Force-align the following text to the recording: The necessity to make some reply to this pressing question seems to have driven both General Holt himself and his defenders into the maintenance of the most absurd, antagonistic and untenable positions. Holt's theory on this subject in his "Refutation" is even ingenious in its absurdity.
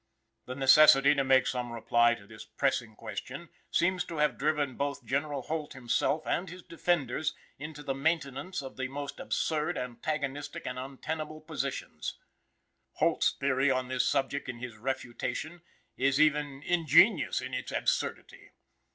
The 0.47 0.55
necessity 0.55 1.13
to 1.13 1.23
make 1.23 1.45
some 1.45 1.71
reply 1.71 2.15
to 2.15 2.25
this 2.25 2.43
pressing 2.43 2.95
question 2.95 3.49
seems 3.69 4.03
to 4.05 4.17
have 4.17 4.35
driven 4.39 4.75
both 4.75 5.05
General 5.05 5.43
Holt 5.43 5.73
himself 5.73 6.25
and 6.25 6.49
his 6.49 6.63
defenders 6.63 7.35
into 7.59 7.83
the 7.83 7.93
maintenance 7.93 8.63
of 8.63 8.77
the 8.77 8.87
most 8.87 9.19
absurd, 9.19 9.77
antagonistic 9.77 10.65
and 10.65 10.79
untenable 10.79 11.39
positions. 11.39 12.17
Holt's 12.93 13.31
theory 13.39 13.69
on 13.69 13.89
this 13.89 14.07
subject 14.07 14.49
in 14.49 14.57
his 14.57 14.75
"Refutation" 14.75 15.61
is 15.97 16.19
even 16.19 16.63
ingenious 16.63 17.39
in 17.39 17.53
its 17.53 17.71
absurdity. 17.71 18.53